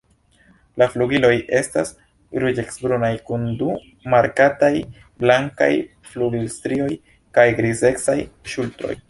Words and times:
La 0.81 0.85
flugiloj 0.93 1.33
estas 1.59 1.91
ruĝecbrunaj 2.43 3.11
kun 3.27 3.45
du 3.59 3.69
markataj 4.15 4.71
blankaj 5.25 5.71
flugilstrioj 6.15 6.91
kaj 7.39 7.47
grizecaj 7.63 8.19
ŝultroj. 8.57 8.99